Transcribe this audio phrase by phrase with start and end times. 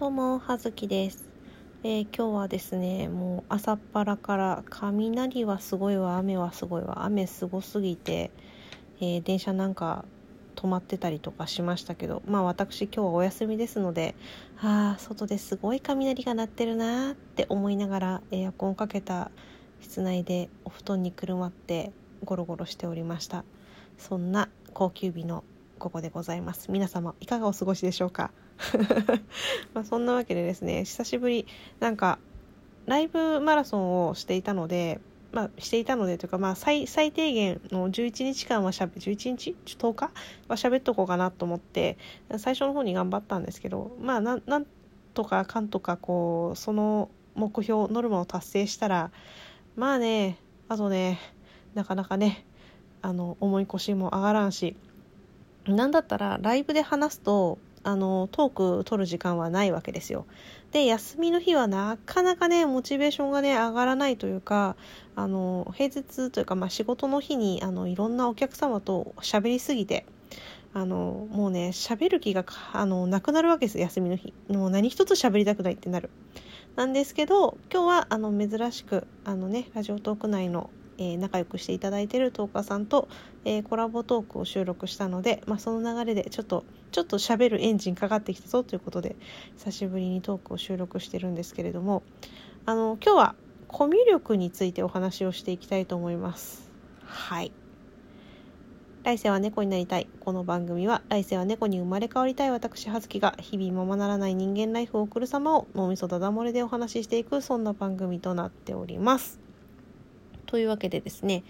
[0.00, 1.28] どうも、はずきです、
[1.82, 8.30] えー今日はですね、もう朝っぱらから雷はすごいわ、雨はすごいわ、雨すごすぎて、
[9.02, 10.06] えー電車なんか
[10.56, 14.14] 止まってたりとかしましたけど、まあ私今日はお休みですので、
[14.62, 19.30] ああ、外ですごい雷が鳴ってるなーって思いながらエアコンかけた
[19.82, 21.92] 室内でお布団にくるまって
[22.24, 23.44] ゴロゴロしておりました。
[23.98, 25.44] そんな高級日の
[25.80, 26.70] 午後でございます。
[26.70, 28.30] 皆様いかがお過ごしでしょうか？
[29.72, 31.46] まあそんなわけでですね久しぶり
[31.80, 32.18] なんか
[32.84, 35.00] ライブマラソンをしていたので
[35.32, 40.10] まあしていたのでというかまあ最最低限の11日間はしゃべ11日？10日？
[40.48, 41.96] は喋っとこうかなと思って
[42.36, 44.66] 最初の方に頑張ったんですけどまあななん
[45.14, 49.10] とかかんとかこうその目標ノルマを達成したら
[49.76, 50.36] まあね
[50.68, 51.18] あとね
[51.72, 52.44] なかなかね
[53.00, 54.76] あの重い腰も上がらんし
[55.76, 60.26] なんだったらライブで話すとあのトーク取る時間はないわけですよ。
[60.72, 64.76] で休みの日はなかなかねモチベーションがね上がらないというか
[65.16, 70.06] あの平日というか、まあ、仕事の日にあのいろんなお客様と喋りすぎて
[70.74, 76.10] あのもうね喋る気があのなくなるわけです休みの日もう何一つ喋りたくないってなる。
[76.76, 80.70] なんですけど今日はあの珍しくあのねラジオトーク内の
[81.00, 83.08] えー仲良くしていただいているトーカーさんと、
[83.44, 89.16] えーコラボトークを収録したので、まあ、その流れでちょっとちょっと喋るエンジンかかってきたぞということで
[89.56, 92.02] 久しぶりにトークを収録してるんですけれども
[92.66, 93.34] あの今日は
[93.68, 96.70] コミュ力についてお話をしていきたいと思います。
[97.04, 97.52] はい
[99.02, 100.08] 来世は猫になりたい。
[100.20, 109.49] この番組は来世は猫に生まれ変わりたい私、葉月が日々ままならない人間ライフを送る様を脳みそだだ漏れでお話ししていくそんな番組となっております。
[110.50, 111.44] というわけでですね、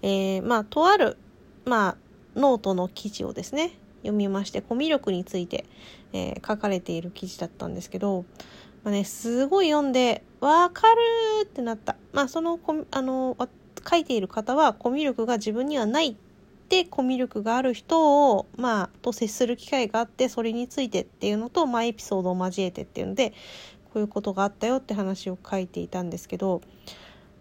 [0.00, 1.18] えーまあ、とある、
[1.64, 1.96] まあ、
[2.38, 5.64] ノートの記事をですね、読みまして、コミュ力について、
[6.12, 8.24] えー書かれている記事だったんですけど、
[8.84, 11.00] まあね、すごい読んで、わかる
[11.44, 11.96] ってなった。
[12.12, 12.60] まあ、その、
[12.92, 13.36] あの、
[13.90, 16.14] 書いている方は、コミュ力が自分にはないっ
[16.68, 23.30] て、コミュ力がある人を、まあ、と接する機会があって、それについてっていうのと、まあ、エピソードを交えてっていうので、
[23.92, 26.60] こういうことがあったよって話を書いていたんですけど、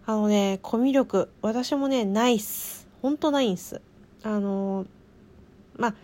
[0.05, 2.89] あのね、コミュ力、私もね、ないっす。
[3.01, 3.81] ほんとないんす。
[4.21, 4.85] あの、
[5.77, 5.95] まあ、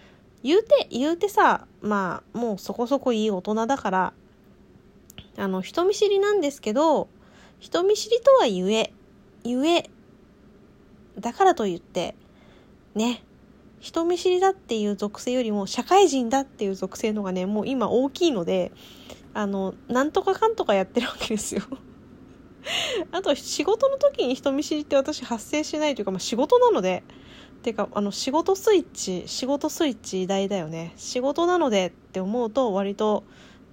[0.42, 4.14] 言うて、言うてさ、まあ、もうそこそこいい大人だから、
[5.36, 7.10] あの、人見知りなんですけど、
[7.60, 8.94] 人見知りとはゆえ、
[9.44, 9.90] ゆえ、
[11.20, 12.16] だからといって、
[12.96, 13.22] ね、
[13.81, 18.72] 人見知りだっていう属性よりも、社会人だっていう属性のがね、もう今大きいので、
[19.34, 21.64] あの、なんとかかんとかやってるわけですよ。
[23.12, 27.03] あと仕事の時に人見知りって私発生しないというか、まあ、仕事なので
[27.59, 30.94] ってかあの仕事スイッチ仕事スイッチ偉大だよね。
[30.96, 33.24] 仕事なのでって思うと割と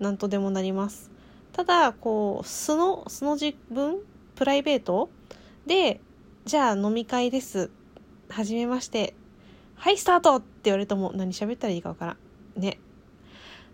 [0.00, 1.10] 何とでもなります。
[1.52, 3.98] ただこう素の素の自分
[4.34, 5.08] プライベート？
[5.66, 6.00] で
[6.44, 7.70] じゃあ飲み会です。
[8.28, 9.14] はじめまして。
[9.76, 10.36] はいスタート！
[10.36, 12.16] って言われるとも何喋ったらいいかわから
[12.56, 12.60] ん。
[12.60, 12.80] ね。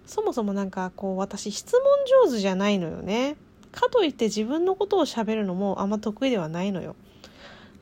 [0.04, 1.82] そもそもなんかこう私質問
[2.26, 3.36] 上手じゃないのよね。
[3.72, 6.94] かといって自分のことを喋るのもあんま得意ではないのよ。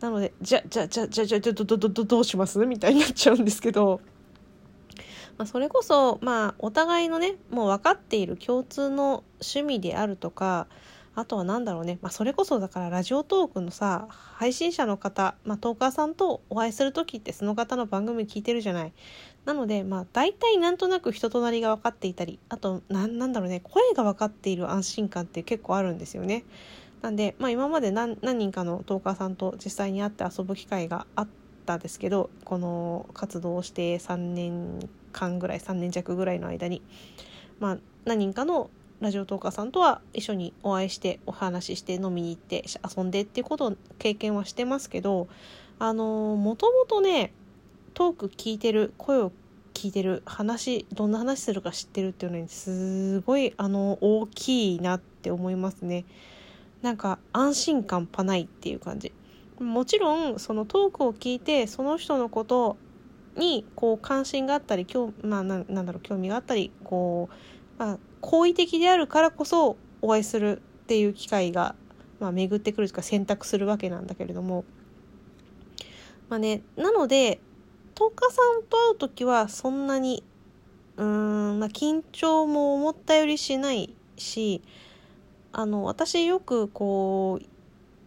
[0.00, 2.58] なので、じゃ、じゃ、じゃ、じゃ、じゃ、じゃ、ど、ど、ど、ど、どうします？
[2.64, 4.00] みたいになっちゃうんですけど、
[5.36, 10.68] まあ、それこそ、まあ、お互いのね、もう分かっている共通の趣味であるとか、
[11.14, 18.92] あとは何だろうね、まあ、それこそだからラジオトークのさ、配信者の方、まあ、トーカーさんとお会いする時ってその方の番組聞いてるじゃない。
[19.44, 26.44] なので、まあ、大体なんとなく人となりが分かっていたり、あと、なんなんだろうね、声が分かっている安心感って結構あるんですよね。
[27.02, 31.28] なんで、まあ、今まで何何人かのトーカーさんと実際に会って遊ぶ機会があっ
[31.66, 36.82] たんですけど、この活動をして3年間ぐらい、3年弱ぐらいの間に、
[37.58, 42.64] まあ、何人かのラジオトーカーさんとは一緒にお会いしてお話しして飲みに行って
[42.96, 45.28] 遊んでっていうことを経験はしてますけど
[45.78, 47.32] あのもともとね
[47.94, 49.32] トーク聞いてる声を
[49.72, 56.04] 聞いてる話どんな話するか知ってるっていうのにすごいあの大きいなって思いますね。
[56.82, 59.12] なんか安心感パないっていう感じ。
[59.58, 62.76] もちろんそのトークを聞いてその人のこと
[63.36, 67.28] にこう関心があったり興,、まあ、なんだろう興味があったりこ
[67.78, 71.74] う、まあ、好意的であるからこそお会いするっていう機会が、
[72.18, 74.64] まあ、巡ってくるというか選択するわけなんだけれども。
[76.28, 77.40] まあねなので
[77.96, 80.22] トーカさんと会う時はそんなに
[80.96, 84.62] うーん、まあ、緊張も思ったよりしないし
[85.52, 87.40] あの私よくこ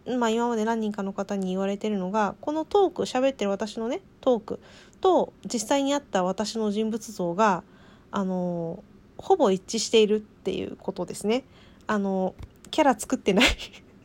[0.06, 4.60] う、まあ、今まで何人かの方に言われてるのがこのトーク喋ってる私のねトーク
[5.00, 7.62] と実際にあった私の人物像が
[8.10, 8.82] あの
[9.18, 11.44] ほぼ一致しているっていうことですね。
[11.86, 12.34] あの
[12.70, 13.46] キャラ作ってない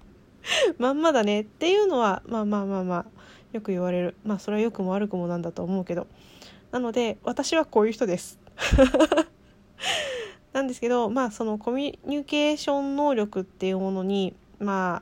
[0.78, 3.06] まんまだねっていうのはまあまあまあまあ
[3.54, 6.08] よく言われるまあそれは良くも悪くもなんだと思うけど
[6.72, 8.40] なので私はこういう人です
[10.54, 15.02] なんですけどまあそのコミュニケーション能力っていうものにま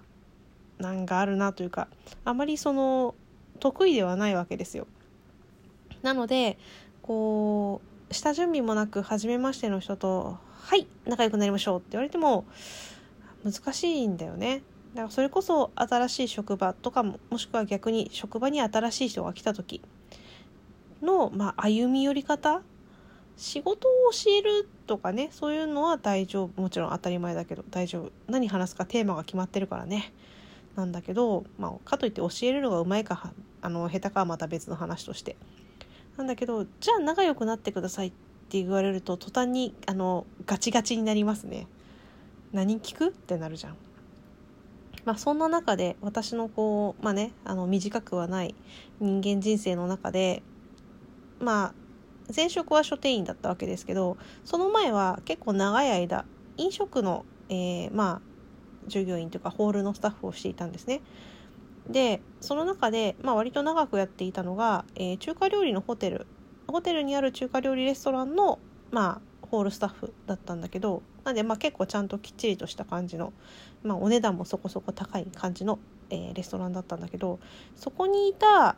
[0.80, 1.88] あなんかあるなというか
[2.24, 3.16] あまりその
[3.60, 4.88] 得意ではないわけですよ。
[6.04, 6.58] なので
[7.02, 12.46] こう下準備もなく初めましての人と「はい仲良くなりましょう」って言われても
[13.44, 14.62] 難しいんだよね。
[14.94, 19.82] だからそれこそ新しい職場とかももしくは逆に職場に新しい人が来た時
[21.02, 22.62] の、まあ、歩み寄り方
[23.36, 28.12] 仕事を教えるとかねそういうのは大丈夫もちろん当たり前だけど大丈夫。
[28.28, 30.12] 何話すかテーマが決まってるからね。
[30.76, 35.36] なんだけど、まあ、かといって教えるのがうまいかあの下手かはまた別の話として。
[36.18, 38.12] なんだけどじゃあ仲良くなってくださいっ
[38.50, 41.68] て言われると途端にあのガチガチになりますね。
[42.54, 43.10] 何聞く？
[43.10, 43.76] ってなるじゃん。
[45.06, 48.56] まあそんな中で私のこうまあねあの短くはない
[49.00, 50.44] 人間人生の中で
[51.40, 51.74] まあ
[52.36, 56.26] 前職は書店員だったわけですけどその前は結構長い間
[56.58, 58.22] 飲食の、えー、まあ
[58.88, 61.02] 従業員というかホールのスタッフをしていたんですね。
[61.90, 66.28] でその中で、まあ、割と長くやっていたのが、えー、中華料理のホテル。
[66.68, 68.60] ホテルにある中華料理レストランの、
[68.92, 73.34] まあ、ホールスタッフだったんだけどなんで、まあ、結構ちゃんときっちりとした感じの、
[73.84, 75.80] まあ、お値段もそこそこ高い感じの、
[76.10, 77.40] えー、レストランだったんだけど
[77.76, 78.76] そこにいた、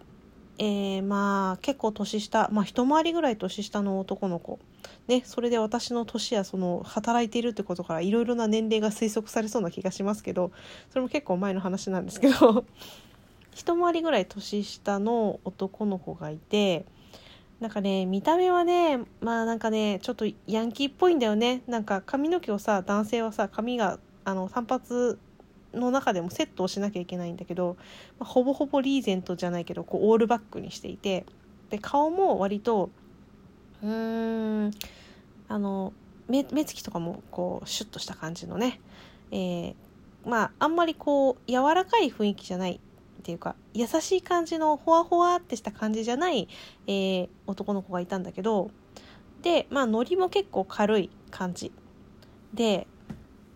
[0.61, 4.59] えー、まあ結構年下、まあ、一回りぐらい年下の男の子、
[5.07, 10.51] ね、それで私の年やその働いているってことからいろいろな年齢が推測されそうな気がしますけど
[10.89, 12.65] それも結構前の話なんですけど
[13.55, 16.85] 一回りぐらい年下の男の子がいて
[17.61, 21.61] なんかね見た目はねまあなんかねちょっとヤンキーっぽいんだよね。
[21.67, 25.17] なんか髪の毛をさ男性はさ髪があの散髪
[25.73, 27.77] の中でもセットをしなきゃいけないんだけど、
[28.19, 31.25] まあ、ほぼほぼリーゼントじゃないけどこうオールバックにしていて
[31.69, 32.89] で顔も割と
[33.83, 34.71] うーん
[35.47, 35.93] あの
[36.27, 38.79] 目目つきとかもこうシュッとした感じのね、
[39.31, 39.75] えー、
[40.25, 42.79] まああんまりこう柔らかい雰囲気じゃない
[43.19, 46.47] っていうか優しい感じのほわほわってした感じじゃない、
[46.87, 48.71] えー、男の子がいたんだけど
[49.41, 51.71] でまあノリも結構軽い感じ。
[52.53, 52.87] で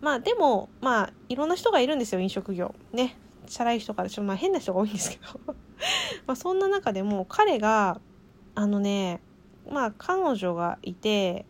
[0.04, 2.76] まあでもまあいろんな人がいるんですよ飲食業。
[2.92, 3.16] ね。
[3.48, 5.56] チャラい人からちょっとまあ変な人が多いんですけど。
[6.28, 8.02] まあそんな中でも彼が
[8.54, 9.22] あのね
[9.70, 11.46] まあ彼女がいて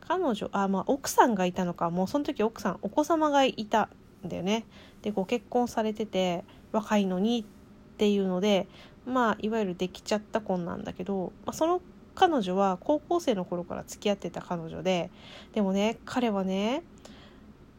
[0.00, 1.88] 彼女あまあ奥さんがいたのか。
[1.88, 3.88] もうその時奥さんお子様がいた
[4.26, 4.66] んだよね。
[5.00, 7.46] でご結婚されてて若いのに
[7.94, 8.68] っていうので
[9.06, 11.80] まあいわゆるできちゃった婚なんだけど、まあ、その
[12.14, 15.10] 彼女は高校生の頃から付き合ってた彼女で
[15.54, 16.82] でもね彼はね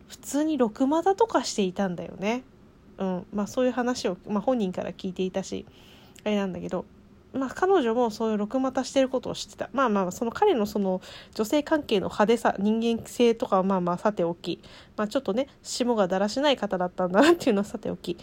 [0.08, 2.44] 普通に六股とかしていたんだよね。
[2.98, 5.66] うんまあ、そういう話を、まあ、本人から聞いていたし
[6.24, 6.86] あれなんだけど、
[7.34, 11.02] まあ、彼女もそういう六股してることを知ってたまあまあその彼のその
[11.36, 14.62] 女性関係の派手さ人間性とかはまあまあさておき、
[14.96, 18.18] まあ、ちょっとね霜がだらしない方だったんだなっていうのはさておき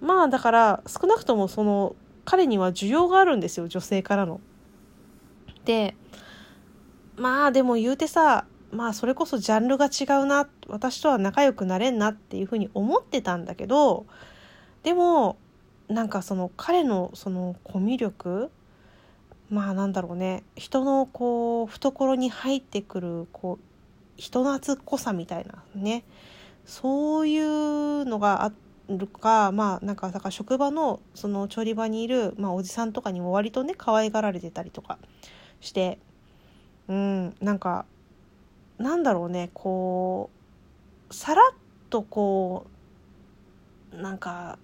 [0.00, 4.40] まあだから少なくともその彼には需要があるんですよ女性からの。
[5.64, 5.94] で
[7.16, 14.06] まあでも言うてさまあそれこそジャンルが違うな私とは仲良くなれんなっていうふうに思ってたんだけど
[14.82, 15.36] でも
[15.88, 18.50] なんかその彼のそのコミュ力
[19.50, 23.64] まあなんだろうね人のこう懐に入ってくるこう
[24.16, 26.04] 人懐っこさみたいなね
[26.64, 28.52] そういうのがあ
[28.88, 34.98] るかまあなんかだから職場のその調理場にいる、まあ、おじさんとかにも割とね可愛がられてたりとか
[35.60, 35.98] して
[36.88, 37.86] うんなんか
[38.80, 40.30] なんだろうねこ
[41.10, 41.44] うさらっ
[41.90, 42.66] とこ
[43.92, 44.58] うなんか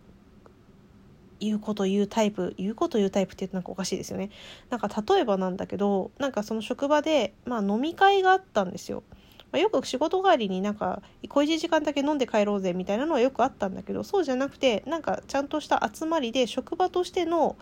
[1.38, 4.30] 言うこと言うタイプ言うこと言うタイプって言うとなんかおかしいですよね。
[4.70, 9.02] なんか例えばなんだけどなんかその職場で、まあ、飲み会があったんですよ、
[9.52, 17.56] まあ、よく仕事帰りになんか小一時間だけ飲んで帰ろうぜみたいなのはよくあったんだけどそうじゃなくてなんかちゃんとした集まりで職場としての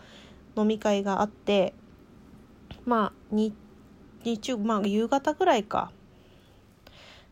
[0.55, 1.73] 飲み会があって
[2.85, 3.53] まあ日
[4.39, 5.91] 中まあ夕方ぐらいか。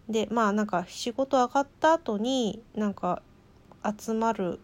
[0.10, 3.22] でまあなんか仕事上がった後になんか
[4.00, 4.60] 集まる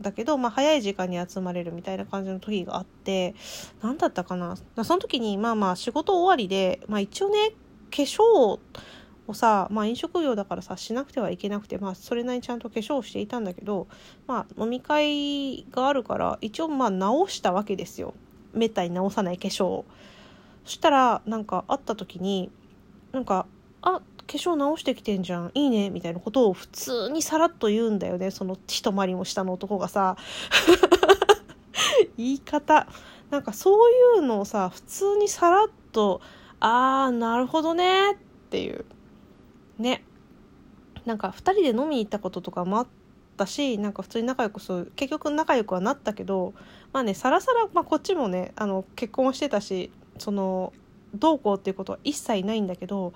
[0.00, 3.34] だけど、まあ、早い時間に集まれるみたいな感じの時があって
[3.82, 7.52] 何だったかなその時にまあまあ仕事終わりで、まあ、一応ね
[7.90, 8.22] 化粧
[9.26, 13.86] をさ、まあ、飲食業だからさしなくてはいけなくて、まあ、それなりにちゃんと化粧をしていたんだけど、
[14.26, 18.14] まあ、飲み会があるから一応まあ直したわけですよ
[18.52, 19.84] めったに直さない化粧を。
[20.64, 22.50] そしたらなんか会った時に
[23.12, 23.46] なんか
[23.82, 25.50] あ粧直してきてんじゃん。
[25.54, 28.30] いいねみたいなことを普通にさらっと言うんだよね。
[28.30, 30.16] その一回りも下の男がさ。
[32.16, 32.86] 言い方。
[33.30, 36.20] なんかそういうのをさ普通にさらっと
[36.60, 38.16] ああなるほどねっ
[38.50, 38.84] ていう。
[39.78, 40.04] ね。
[41.04, 42.86] なんか2人で飲みに行ったこととかもあっ
[43.36, 46.54] たしなんか普通に仲良くそう結局仲良くはなったけど
[46.92, 50.72] まあねさらさら、ま、こっちもねあの結婚してたしその
[51.14, 53.12] どうこうっていうことは一切ないんだけど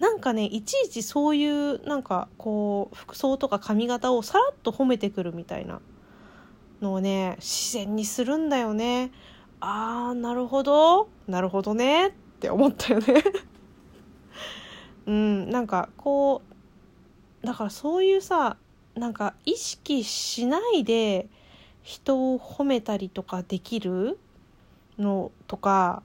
[0.00, 5.80] なんかねいちいちそういうなんかこう服装とか髪型をさらっと褒めてくるみたいな
[6.80, 9.12] のをね自然にするんだよね。
[9.60, 11.08] あーなるほど。
[11.28, 12.08] なるほどね。
[12.08, 13.22] って思ったよね。
[15.06, 16.42] うんなんかこ
[17.42, 18.56] うだからそういうさ
[18.94, 21.28] なんか意識しないで
[21.82, 24.18] 人を褒めたりとかできる
[24.98, 26.02] のとか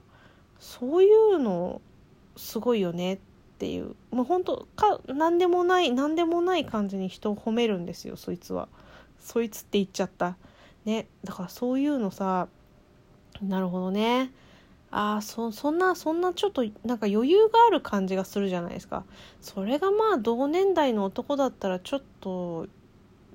[0.58, 1.80] そういうの
[2.36, 3.18] すごいよねっ
[3.58, 3.94] ていう。
[4.10, 8.68] もう本当か何でもない何でもない感じに人を褒めるんですよそいつは。
[9.18, 10.36] そいつって言っちゃった。
[10.84, 11.06] ね。
[11.24, 12.48] だからそういうのさ
[13.42, 14.32] なるほどね。
[14.90, 19.04] ああそそんなそんなちょっとなんか余裕がある感じがするじゃないですか。
[19.40, 22.66] それがまあ同年代の男だったらちょっと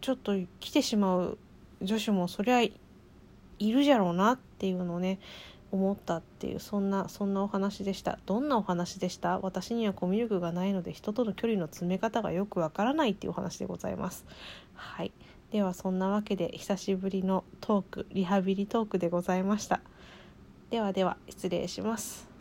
[0.02, 1.38] ちょっと来てしまう
[1.82, 2.74] 女子もそりゃい
[3.60, 5.20] るじゃろうなっていうのをね
[5.74, 8.20] 思ったっていうそんなそんなお話でした。
[8.28, 9.40] どんなお話でした？
[9.40, 14.24] 私にはコミュ力がないので人との距離の詰め方がよくわからないっていうお話でございます。
[14.76, 15.12] はい。
[15.52, 19.82] ではそんなわけで久しぶりのトークリハビリトークでございました。
[20.70, 22.33] ではでは失礼します。